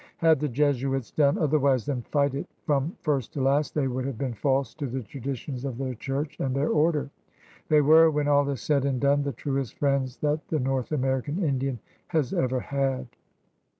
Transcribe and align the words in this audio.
Had 0.17 0.39
the 0.39 0.49
Jesuits 0.49 1.11
done 1.11 1.37
otherwise 1.37 1.85
than 1.85 2.01
fight 2.01 2.33
it 2.33 2.47
from 2.65 2.97
first 3.01 3.33
to 3.33 3.41
last 3.43 3.75
they 3.75 3.87
would 3.87 4.03
have 4.07 4.17
been 4.17 4.33
false 4.33 4.73
to 4.73 4.87
the 4.87 5.03
traditions 5.03 5.63
of 5.63 5.77
their 5.77 5.93
Church 5.93 6.39
and 6.39 6.55
their 6.55 6.69
Order. 6.69 7.11
They 7.69 7.81
were, 7.81 8.09
when 8.09 8.27
all 8.27 8.49
is 8.49 8.61
said 8.63 8.83
and 8.83 8.99
done, 8.99 9.21
the 9.21 9.31
truest 9.31 9.77
friends 9.77 10.17
that 10.21 10.47
the 10.47 10.57
North 10.59 10.91
American 10.91 11.43
Indian 11.43 11.77
has 12.07 12.33
ever 12.33 12.61
had. 12.61 13.09